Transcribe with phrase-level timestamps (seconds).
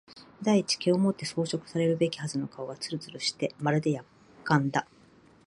[0.41, 4.03] 第一毛をもって装飾されるべきはずの顔がつるつるしてまるで薬
[4.43, 4.87] 缶だ